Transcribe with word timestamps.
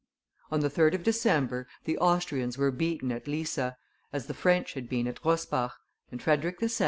On 0.49 0.61
the 0.61 0.69
3d 0.71 0.95
of 0.95 1.03
December 1.03 1.67
the 1.83 1.95
Austrians 1.99 2.57
were 2.57 2.71
beaten 2.71 3.11
at 3.11 3.27
Lissa, 3.27 3.77
as 4.11 4.25
the 4.25 4.33
French 4.33 4.73
had 4.73 4.89
been 4.89 5.05
at 5.05 5.23
Rosbach, 5.23 5.73
and 6.11 6.19
Frederick 6.19 6.57
II. 6.59 6.69